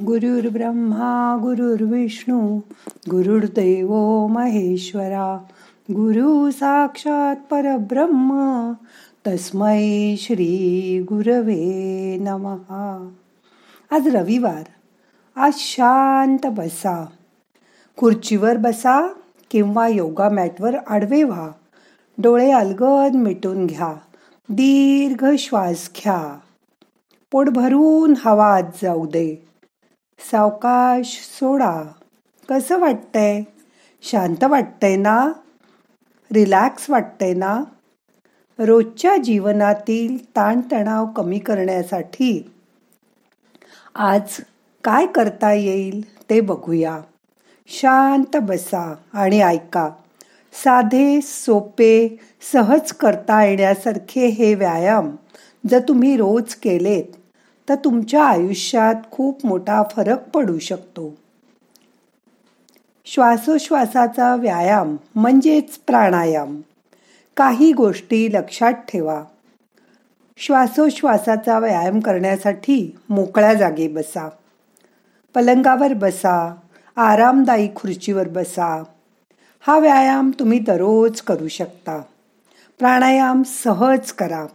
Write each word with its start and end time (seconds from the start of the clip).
गुरुर्ब्रह्मा 0.00 1.38
गुरुर्विष्णू 1.42 2.60
गुरुर्देव 3.10 4.26
महेश्वरा 4.26 5.42
गुरु 5.90 6.50
साक्षात 6.50 7.36
परब्रह्म 7.50 8.72
तस्मै 9.26 10.14
श्री 10.18 11.04
गुरवे 11.08 12.16
नमहा. 12.20 13.08
आज 13.90 14.08
रविवार 14.08 14.62
आज 15.36 15.52
शांत 15.56 16.46
बसा. 16.46 17.06
खुर्चीवर 17.96 18.56
बसा 18.56 19.08
किंवा 19.50 19.88
योगा 19.88 20.28
मॅटवर 20.28 20.74
आडवे 20.74 21.22
व्हा. 21.22 21.50
डोळे 22.18 22.50
अलगद 22.50 23.14
मिटून 23.14 23.66
घ्या. 23.66 23.94
दीर्घ 24.48 25.26
श्वास 25.38 25.90
घ्या. 25.96 26.38
पोट 27.32 27.48
भरून 27.48 28.14
हवा 28.24 28.54
आत 28.54 28.82
जाऊ 28.82 29.06
दे. 29.06 29.53
सावकाश 30.30 31.06
सोडा. 31.06 31.82
कसं 32.48 32.78
वाटतंय? 32.78 33.42
शांत 34.02 34.44
वाटतंय 34.44 34.96
ना? 34.96 35.32
रिलॅक्स 36.32 36.90
वाटतंय 36.90 37.34
ना? 37.34 37.64
रोजच्या 38.58 39.16
जीवनातील 39.16 40.36
ताणतणाव 40.36 41.06
कमी 41.06 41.38
करण्यासाठी 41.38 42.52
आज 43.94 44.40
काय 44.84 45.06
करता 45.06 45.52
येईल 45.52 46.20
ते 46.30 46.40
बघूया. 46.40 47.00
शांत 47.66 48.36
बसा 48.36 48.94
आणि 49.12 49.40
ऐका. 49.40 49.90
साधे 50.52 51.20
सोपे 51.22 52.16
सहज 52.52 52.92
करता 52.92 53.44
येण्यासारखे 53.44 54.26
हे 54.26 54.54
व्यायाम 54.54 55.10
जर 55.70 55.78
तुम्ही 55.88 56.16
रोज 56.16 56.54
केलेत 56.54 57.04
तर 57.68 57.74
तुमच्या 57.74 58.24
आयुष्यात 58.24 58.94
खूप 59.10 59.46
मोठा 59.46 59.82
फरक 59.96 60.28
पडू 60.28 60.58
शकतो. 60.58 61.14
श्वासोश्वासाचा 63.06 64.36
व्यायाम 64.36 64.96
म्हणजेच 65.14 65.78
प्राणायाम. 65.86 66.60
काही 67.36 67.72
गोष्टी 67.72 68.28
लक्षात 68.32 68.72
ठेवा. 68.72 69.24
श्वासोश्वासाचा 70.36 71.58
व्यायाम 71.58 72.00
करण्यासाठी 72.00 72.96
मोकळ्या 73.08 73.54
जागे 73.54 73.88
बसा. 73.88 74.28
पलंगावर 75.34 75.92
बसा. 75.92 76.54
आरामदायी 76.96 77.68
खुर्चीवर 77.74 78.28
बसा. 78.28 78.84
हा 79.60 79.78
व्यायाम 79.78 80.30
तुम्ही 80.38 80.58
दररोज 80.58 81.20
करू 81.20 81.48
शकता. 81.48 82.02
प्राणायाम 82.78 83.42
सहज 83.42 84.12
करा. 84.12 84.46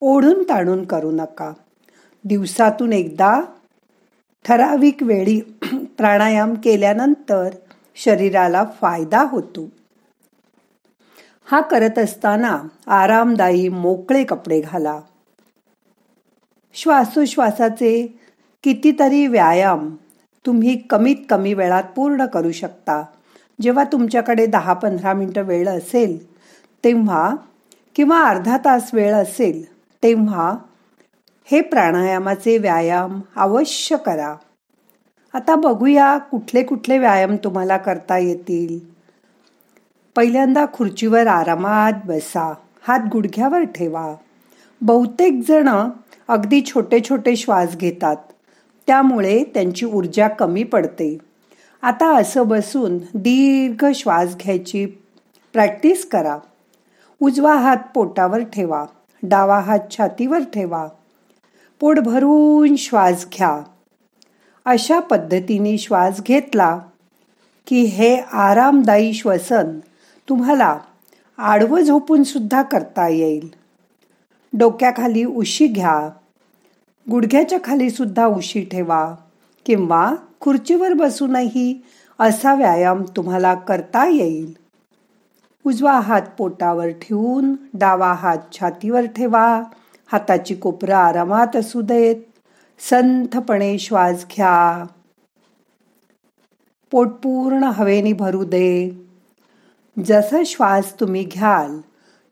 ओढून 0.00 0.42
ताणून 0.42 0.84
करू 0.84 1.10
नका. 1.10 1.52
दिवसातून 2.24 2.92
एकदा 2.92 3.40
ठराविक 4.44 5.02
वेळी 5.02 5.40
प्राणायाम 5.98 6.54
केल्यानंतर 6.54 7.48
शरीराला 7.96 8.64
फायदा 8.80 9.22
होतो. 9.22 9.68
हा 11.44 11.60
करत 11.60 11.98
असताना 11.98 12.62
आरामदायी 12.86 13.68
मोकळे 13.68 14.24
कपडे 14.24 14.60
घाला. 14.60 15.00
श्वासोश्वासाचे 16.74 18.20
कितीतरी 18.62 19.26
व्यायाम 19.26 19.96
तुम्ही 20.46 20.76
कमीत 20.76 21.16
कमी 21.30 21.54
वेळात 21.54 21.82
पूर्ण 21.96 22.26
करू 22.26 22.52
शकता. 22.52 23.04
जेव्हा 23.60 23.84
तुमच्याकडे 23.84 24.46
दहा 24.46 24.72
पंधरा 24.72 25.12
मिनटं 25.12 25.42
वेळ 25.42 25.68
असेल 25.68 26.32
तेव्हा 26.84 27.34
किंवा 27.94 28.22
अर्धा 28.24 28.56
तास 28.56 28.90
वेळ 28.92 29.14
असेल 29.14 29.64
तेव्हा 30.02 30.56
हे 31.50 31.60
प्राणायामाचे 31.60 32.58
व्यायाम 32.58 33.20
अवश्य 33.36 33.96
करा. 33.96 34.36
आता 35.34 35.54
बघूया 35.54 36.18
कुठले 36.18 36.62
कुठले 36.62 36.98
व्यायाम 36.98 37.36
तुम्हाला 37.44 37.76
करता 37.76 38.18
येतील. 38.18 38.78
पहिल्यांदा 40.16 40.66
खुर्चीवर 40.72 41.26
आरामात 41.26 41.92
बसा. 42.04 42.54
हात 42.88 43.00
गुडघ्यावर 43.12 43.62
ठेवा. 43.62 44.14
बहुतेक 44.80 45.40
जण 45.48 45.90
अगदी 46.28 46.62
छोटे 46.62 47.00
छोटे 47.10 47.36
श्वास 47.36 47.76
घेतात. 47.76 48.16
त्यामुळे 48.86 49.44
त्यांची 49.44 49.86
ऊर्जा 49.86 50.28
कमी 50.28 50.62
पडते. 50.62 51.18
आता 51.82 52.16
असं 52.16 52.48
बसून 52.48 52.98
दीर्घ 52.98 53.84
श्वास 53.94 54.36
घ्यायची 54.36 54.86
प्रॅक्टिस 55.52 56.08
करा. 56.08 56.38
उजवा 57.20 57.54
हात 57.54 57.76
पोटावर 57.94 58.40
ठेवा. 58.40 58.84
डावा 59.22 59.58
हात 59.58 59.78
छातीवर 59.90 60.38
ठेवा. 60.38 60.88
पोट 61.80 61.98
भरून 61.98 62.76
श्वास 62.76 63.26
घ्या. 63.32 63.62
अशा 64.64 65.00
पद्धतीने 65.00 65.78
श्वास 65.78 66.20
घेतला 66.22 66.78
की 67.66 67.82
हे 67.82 68.20
आरामदायी 68.20 69.12
श्वसन 69.12 69.78
तुम्हाला 70.28 70.78
आडवं 71.38 71.80
झोपून 71.80 72.22
सुद्धा 72.22 72.62
करता 72.62 73.08
येईल. 73.08 73.48
डोक्याखाली 74.52 75.24
उशी 75.24 75.66
घ्या. 75.66 76.10
गुडघ्याच्या 77.10 77.58
खाली 77.64 77.90
सुद्धा 77.90 78.26
उशी 78.26 78.64
ठेवा 78.64 79.14
किंवा 79.66 80.14
खुर्चीवर 80.40 80.92
बसूनही 80.92 81.86
असा 82.18 82.54
व्यायाम 82.54 83.02
तुम्हाला 83.16 83.54
करता 83.54 84.06
येईल. 84.06 84.56
उजवा 85.66 86.00
हात 86.00 86.22
पोटावर 86.38 86.88
ठेवून 86.88 87.56
डावा 87.74 88.12
हात 88.12 88.38
छातीवर 88.52 89.06
ठेवा. 89.06 89.62
हाताची 90.12 90.54
कोपरं 90.54 90.94
आरामात 90.94 91.56
असू 91.56 91.80
देत. 91.80 92.16
संथपणे 92.90 93.78
श्वास 93.78 94.26
घ्या. 94.36 94.86
पोट 96.90 97.08
पूर्ण 97.08 97.64
हवेने 97.64 98.12
भरू 98.12 98.44
दे. 98.44 98.90
जसं 100.06 100.42
श्वास 100.46 101.00
तुम्ही 101.00 101.24
घ्याल 101.24 101.80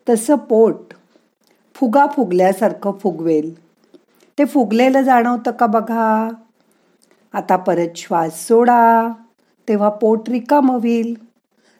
तसं 0.08 0.34
पोट 0.34 0.94
फुगा 1.74 2.06
फुगल्यासारखं 2.06 2.92
फुगवेल. 2.92 3.58
ते 4.38 4.44
फुगलेलं 4.44 5.02
जाणवतं 5.02 5.50
का 5.50 5.66
बघा? 5.66 6.28
आता 7.32 7.56
परत 7.56 7.96
श्वास 7.96 8.48
सोडा. 8.48 9.08
तेव्हा 9.68 9.88
पोट 9.88 10.28
रिकाम 10.28 10.70
होईल. 10.70 11.14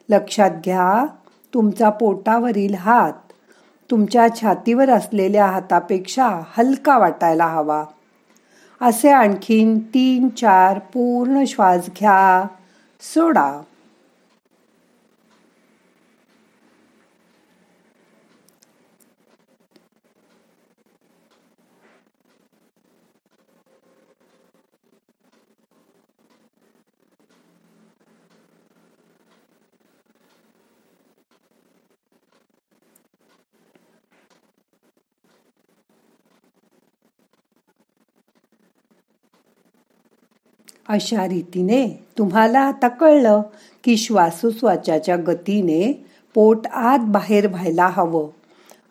लक्षात 0.09 0.51
घ्या 0.65 1.05
तुमचा 1.53 1.89
पोटावरील 1.89 2.75
हात 2.75 3.28
तुमच्या 3.91 4.27
छातीवर 4.35 4.89
असलेल्या 4.89 5.45
हातापेक्षा 5.45 6.41
हलका 6.57 6.97
वाटायला 6.97 7.45
हवा. 7.45 7.83
असे 8.81 9.11
आणखीन 9.11 9.79
तीन 9.79 10.29
चार 10.29 10.79
पूर्ण 10.79 11.43
श्वास 11.47 11.89
घ्या. 11.99 12.47
सोडा. 13.01 13.61
अशा 40.89 41.27
रीतीने 41.27 42.05
तुम्हाला 42.17 42.59
आता 42.59 42.87
कळलं 42.87 43.41
की 43.83 43.97
श्वासोश्वासाच्या 43.97 45.15
गतीने 45.15 46.05
पोट 46.33 46.67
आत 46.67 46.99
बाहेर 46.99 47.47
व्हायला 47.47 47.87
हवं. 47.87 48.27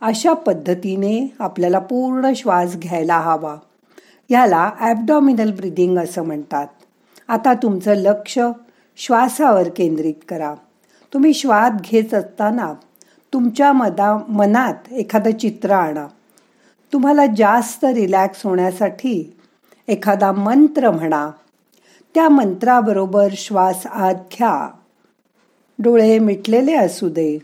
अशा 0.01 0.33
पद्धतीने 0.33 1.35
आपल्याला 1.39 1.79
पूर्ण 1.79 2.33
श्वास 2.37 2.77
घ्यायला 2.77 3.19
हवा. 3.19 3.57
ह्याला 4.29 4.71
ॲबडॉमिनल 4.81 5.53
ब्रिदिंग 5.53 5.99
असं 5.99 6.23
म्हणतात. 6.23 6.67
आता 7.29 7.55
तुमचं 7.55 7.95
लक्ष 7.95 8.39
श्वासावर 8.97 9.69
केंद्रित 9.69 10.15
करा. 10.29 10.55
तुम्ही 11.15 11.35
श्वास 11.35 11.73
घेत 11.81 12.15
असताना 12.15 12.75
तुमच्या 13.33 13.73
मदा 13.73 14.19
मनात 14.29 14.93
एखादं 14.93 15.33
चित्र 15.33 15.71
आणा. 15.71 16.07
तुम्हाला 16.93 17.27
जास्त 17.37 17.85
रिलॅक्स 17.85 18.47
होण्यासाठी 18.47 19.37
एखादा 19.89 20.33
मंत्र 20.33 20.91
म्हणा. 20.91 21.31
त्या 22.19 22.29
मंत्राबरोबर 22.29 23.29
श्वास 23.33 23.87
आत 23.87 24.15
घ्या. 24.15 24.69
डोळे 25.79 26.19
मिटलेले 26.19 26.75
असू 26.75 27.09
दे. 27.09 27.39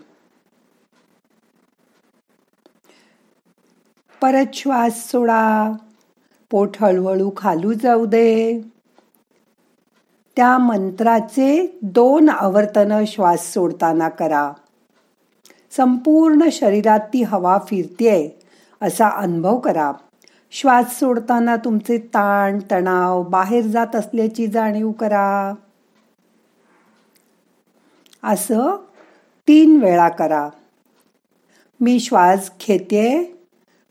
परत 4.23 4.47
श्वास 4.55 5.11
सोडा. 5.11 5.73
पोट 6.51 6.71
हळूहळू 6.81 7.31
खालू 7.37 7.73
जाऊ 7.73 8.07
दे. 8.07 8.61
त्या 10.37 10.59
मंत्राचे 10.59 11.79
दोन 11.83 12.29
आवर्तन 12.29 13.05
श्वास 13.07 13.53
सोडताना 13.53 14.09
करा. 14.09 14.53
संपूर्ण 15.71 16.49
शरीरात 16.53 17.01
ती 17.01 17.23
हवा 17.23 17.59
फिरतेय 17.59 18.29
असा 18.83 19.09
अनुभव 19.09 19.59
करा. 19.59 19.93
श्वास 20.57 20.99
सोडताना 20.99 21.57
तुमचे 21.57 21.99
ताण 21.99 22.59
तणाव 22.71 23.23
बाहेर 23.23 23.67
जात 23.67 23.97
असल्याची 23.97 24.47
जाणीव 24.47 24.93
करा. 24.93 25.55
असं 28.23 28.77
तीन 29.49 29.81
वेळा 29.83 30.09
करा. 30.09 30.49
मी 31.81 32.01
श्वास 32.01 32.51
घेते. 32.61 33.39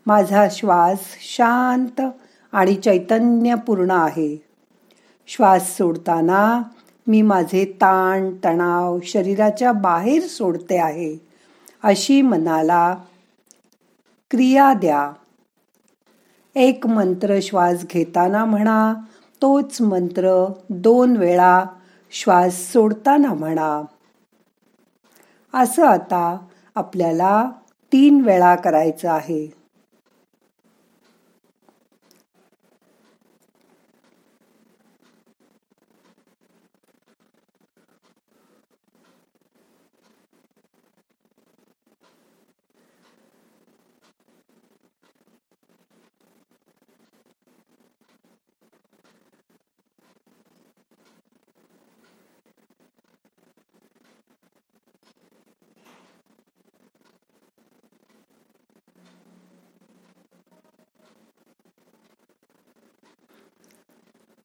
माझा 0.05 0.47
श्वास 0.51 0.99
शांत 1.19 2.01
आणि 2.51 2.75
चैतन्यपूर्ण 2.75 3.91
आहे. 3.91 4.45
श्वास 5.27 5.77
सोडताना 5.77 6.61
मी 7.07 7.21
माझे 7.21 7.65
ताण 7.65 8.29
तणाव 8.45 8.99
शरीराच्या 9.03 9.71
बाहेर 9.71 10.23
सोडते 10.23 10.77
आहे. 10.77 11.17
अशी 11.83 12.21
मनाला 12.21 12.95
क्रिया 14.31 14.73
द्या. 14.73 15.11
एक 16.55 16.87
मंत्र 16.87 17.39
श्वास 17.41 17.85
घेताना 17.85 18.45
म्हणा 18.45 18.93
तोच 19.41 19.81
मंत्र 19.81 20.45
दोन 20.69 21.17
वेळा 21.17 21.65
श्वास 22.11 22.73
सोडताना 22.73 23.33
म्हणा. 23.33 23.81
असं 25.53 25.85
आता 25.85 26.37
आपल्याला 26.75 27.51
तीन 27.93 28.21
वेळा 28.21 28.55
करायचं 28.55 29.09
आहे. 29.09 29.62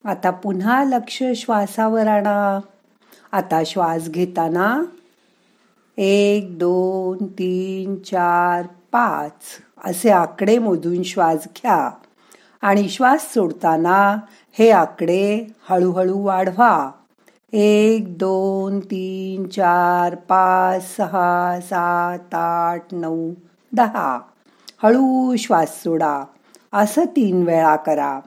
आता 0.08 0.30
पुन्हा 0.30 0.84
लक्ष 0.84 1.22
श्वासावर 1.36 2.06
आणा. 2.06 2.60
आता 3.32 3.62
श्वास 3.66 4.08
घेताना 4.08 4.82
एक 5.98 6.58
दोन 6.58 7.26
तीन 7.26 7.96
चार 7.96 8.66
पाच 8.92 9.32
असे 9.84 10.10
आकडे 10.10 10.58
मोजून 10.58 11.02
श्वास 11.02 11.44
घ्या. 11.44 11.90
आणि 12.62 12.88
श्वास 12.88 13.34
सोडताना 13.34 14.18
हे 14.58 14.70
आकडे 14.70 15.46
हळूहळू 15.70 16.22
वाढवा. 16.22 16.90
एक 17.52 18.18
दोन 18.18 18.80
तीन 18.80 19.48
चार 19.48 20.14
पाच 20.14 20.96
सहा 20.96 21.60
सात 21.60 22.34
आठ 22.34 22.82
नऊ 22.92 23.30
दहा. 23.72 24.20
हळू 24.82 25.36
श्वास 25.36 25.82
सोडा. 25.82 26.24
असं 26.72 27.04
तीन 27.04 27.42
वेळा 27.42 27.76
करा. 27.76 28.20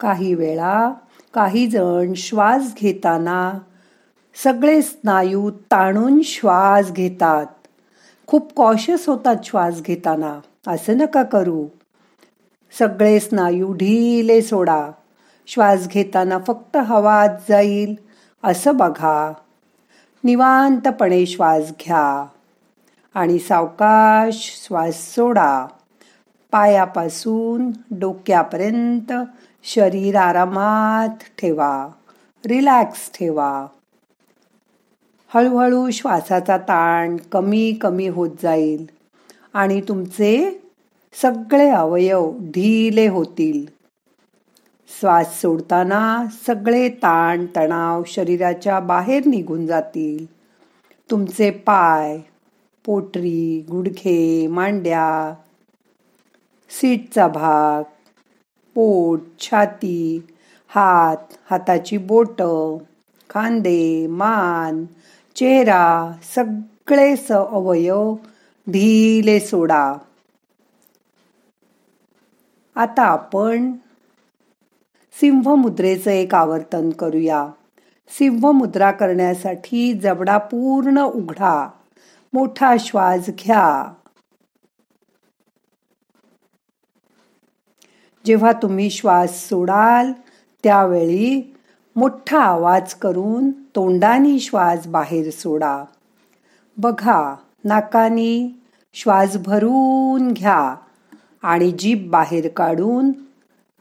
काही 0.00 0.34
वेळा 0.34 0.90
काही 1.34 1.66
जण 1.66 2.12
श्वास 2.16 2.74
घेताना 2.74 3.52
सगळे 4.44 4.82
स्नायू 4.82 5.50
ताणून 5.50 6.20
श्वास 6.24 6.92
घेतात. 6.92 7.46
खूप 8.26 8.52
कॉशियस 8.52 9.08
होतात 9.08 9.36
श्वास 9.44 9.82
घेताना. 9.82 10.40
असं 10.66 10.96
नका 10.96 11.22
करू. 11.22 11.66
सगळे 12.78 13.20
स्नायू 13.20 13.72
ढिले 13.72 14.42
सोडा. 14.42 14.90
श्वास 15.46 15.88
घेताना 15.88 16.38
फक्त 16.38 16.76
हवा 16.76 17.26
जाईल. 17.48 17.94
असं 18.44 18.76
बघा. 18.76 19.32
निवांतपणे 20.24 21.26
श्वास 21.26 21.62
घ्या. 21.68 22.26
आणि 23.14 23.38
सावकाश 23.38 24.62
श्वास 24.66 25.14
सोडा. 25.14 25.66
पायापासून 26.52 27.70
डोक्यापर्यंत 27.90 29.12
शरीर 29.68 30.16
आरामात 30.16 31.24
ठेवा 31.38 31.88
रिलॅक्स 32.46 33.10
ठेवा. 33.18 33.66
हळूहळू 35.34 35.90
श्वासाचा 35.90 36.58
ताण 36.58 37.16
कमी 37.32 37.72
कमी 37.72 38.08
होत 38.08 38.30
जाईल 38.42 38.86
आणि 39.54 39.80
तुमचे 39.80 40.62
सगळे 41.22 41.70
अवयव 41.70 42.32
ढिले 42.38 43.08
होतील. 43.08 43.66
श्वास 45.00 45.40
सोडताना 45.40 46.24
सगळे 46.46 46.88
ताण 46.88 47.46
तणाव 47.56 48.02
शरीराच्या 48.06 48.80
बाहेर 48.80 49.26
निघून 49.26 49.66
जातील. 49.66 50.26
तुमचे 51.10 51.50
पाय 51.50 52.18
पोटरी 52.84 53.66
गुडघे 53.70 54.46
मांड्या 54.46 55.34
सीटचा 56.70 57.28
भाग 57.28 57.82
पोट 58.76 59.20
छाती 59.40 60.26
हात 60.68 61.16
हाताची 61.50 61.96
बोट 61.96 62.42
खांदे 63.30 64.06
मान 64.06 64.84
चेहरा 65.36 66.12
सगळे 66.34 67.16
स 67.16 67.32
अवयव 67.32 68.14
ढिले 68.68 69.40
सोडा. 69.40 69.94
आता 72.74 73.02
आपण 73.02 73.72
सिंह 75.20 75.54
मुद्रेचं 75.54 76.10
एक 76.10 76.34
आवर्तन 76.34 76.90
करूया. 76.90 77.48
सिंह 78.08 78.50
मुद्रा 78.50 78.90
करण्यासाठी 78.90 79.92
जबडा 79.92 80.38
पूर्ण 80.38 81.02
उघडा. 81.02 81.70
मोठा 82.32 82.74
श्वास 82.80 83.26
घ्या. 83.28 83.92
जेव्हा 88.26 88.52
तुम्ही 88.52 88.90
श्वास 88.90 89.48
सोडाल 89.48 90.12
त्यावेळी 90.62 91.54
मोठा 91.96 92.40
आवाज 92.40 92.94
करून 92.94 93.50
तोंडानी 93.50 94.38
श्वास 94.38 94.86
बाहेर 94.86 95.30
सोडा. 95.30 95.84
बघा 96.76 97.34
नाकानी 97.64 98.60
श्वास 98.94 99.36
भरून 99.36 100.32
घ्या 100.32 100.76
आणि 101.42 101.70
जीभ 101.70 102.10
बाहेर 102.10 102.48
काढून 102.48 103.12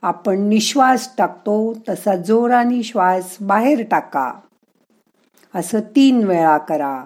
आपण 0.01 0.41
निश्वास 0.41 1.09
टाकतो 1.17 1.73
तसा 1.89 2.15
जोराने 2.15 2.83
श्वास 2.83 3.37
बाहेर 3.41 3.83
टाका. 3.91 4.33
असं 5.55 5.79
तीन 5.79 6.23
वेळा 6.23 6.57
करा. 6.57 7.03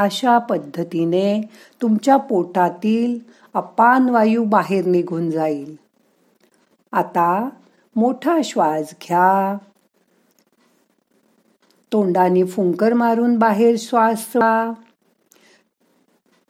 अशा 0.00 0.38
पद्धतीने 0.38 1.42
तुमच्या 1.82 2.16
पोटातील 2.16 3.18
अपान 3.54 4.08
वायू 4.08 4.44
बाहेर 4.44 4.84
निघून 4.84 5.30
जाईल. 5.30 5.76
आता 6.92 7.48
मोठा 7.96 8.38
श्वास 8.44 8.94
घ्या. 9.02 9.58
तोंडाने 11.92 12.44
फुंकर 12.44 12.92
मारून 12.92 13.38
बाहेर 13.38 13.76
श्वास 13.78 14.26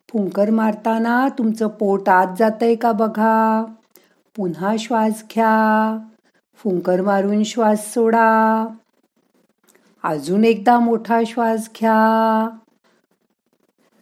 फुंकर 0.08 0.50
मारताना 0.50 1.28
तुमचं 1.28 1.68
पोट 1.68 2.08
आत 2.08 2.26
जातंय 2.38 2.74
का 2.74 2.92
बघा? 2.92 3.64
पुन्हा 4.36 4.76
श्वास 4.78 5.22
घ्या. 5.34 5.98
फुंकर 6.56 7.00
मारून 7.00 7.42
श्वास 7.44 7.94
सोडा. 7.94 8.66
अजून 10.02 10.44
एकदा 10.44 10.78
मोठा 10.78 11.20
श्वास 11.26 11.68
घ्या. 11.80 12.48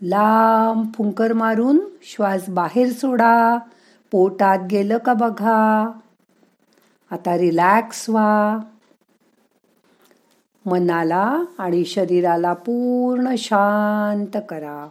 लांब 0.02 0.87
फुंकर 0.95 1.33
मारून 1.33 1.78
श्वास 2.02 2.49
बाहेर 2.49 2.93
सोडा. 2.93 3.59
पोटात 4.11 4.59
गेलं 4.71 4.99
का 4.99 5.12
बघा? 5.12 5.90
आता 7.11 7.38
रिलॅक्स 7.38 8.11
व्हा. 8.11 8.59
मनाला 10.67 11.43
आणि 11.59 11.85
शरीराला 11.85 12.52
पूर्ण 12.52 13.35
शांत 13.38 14.40
करा. 14.49 14.88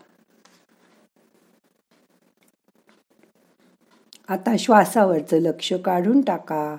आता 4.30 4.56
श्वासावरचं 4.60 5.38
लक्ष 5.38 5.74
काढून 5.74 6.22
टाका. 6.22 6.78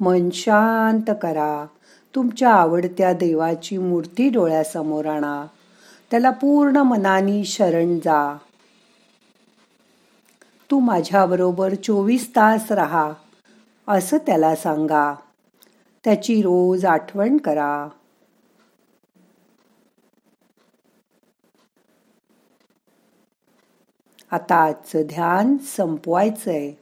मन 0.00 0.30
शांत 0.30 1.14
करा. 1.22 1.66
तुमच्या 2.14 2.50
आवडत्या 2.50 3.12
देवाची 3.12 3.78
मूर्ती 3.78 4.28
डोळ्यासमोर 4.28 5.06
आणा. 5.06 5.46
त्याला 6.10 6.30
पूर्ण 6.30 6.76
मनानी 6.76 7.44
शरण 7.44 7.98
जा. 7.98 8.36
तू 10.70 10.78
माझ्याबरोबर 10.78 11.74
चोवीस 11.74 12.30
तास 12.30 12.72
राहा 12.72 13.12
असं 13.88 14.16
त्याला 14.16 14.56
सांगा. 14.56 15.14
त्याची 16.04 16.42
रोज 16.42 16.84
आठवण 16.84 17.36
करा. 17.36 17.88
आता 24.30 24.54
आजचं 24.54 25.02
ध्यान 25.02 25.56
संपवायचंय. 25.56 26.72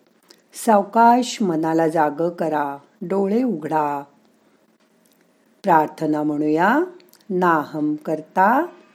सावकाश 0.66 1.42
मनाला 1.42 1.88
जाग 1.88 2.28
करा 2.28 2.78
डोळे 3.02 3.42
उघडा. 3.42 4.02
प्रार्थना 5.62 6.22
म्हणूया 6.22 6.78
नाहम 7.30 7.94
करता 7.94 8.66